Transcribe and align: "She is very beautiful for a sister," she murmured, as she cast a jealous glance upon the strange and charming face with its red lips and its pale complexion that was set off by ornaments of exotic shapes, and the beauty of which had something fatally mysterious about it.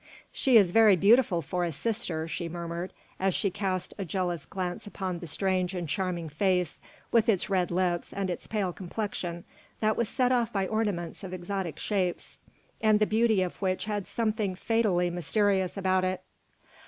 "She 0.31 0.57
is 0.57 0.71
very 0.71 0.95
beautiful 0.95 1.43
for 1.43 1.63
a 1.63 1.71
sister," 1.71 2.27
she 2.27 2.49
murmured, 2.49 2.91
as 3.19 3.35
she 3.35 3.51
cast 3.51 3.93
a 3.99 4.03
jealous 4.03 4.47
glance 4.47 4.87
upon 4.87 5.19
the 5.19 5.27
strange 5.27 5.75
and 5.75 5.87
charming 5.87 6.27
face 6.27 6.81
with 7.11 7.29
its 7.29 7.51
red 7.51 7.69
lips 7.69 8.11
and 8.11 8.27
its 8.31 8.47
pale 8.47 8.73
complexion 8.73 9.43
that 9.79 9.95
was 9.95 10.09
set 10.09 10.31
off 10.31 10.51
by 10.51 10.65
ornaments 10.65 11.23
of 11.23 11.35
exotic 11.35 11.77
shapes, 11.77 12.39
and 12.81 12.99
the 12.99 13.05
beauty 13.05 13.43
of 13.43 13.61
which 13.61 13.85
had 13.85 14.07
something 14.07 14.55
fatally 14.55 15.11
mysterious 15.11 15.77
about 15.77 16.03
it. 16.03 16.23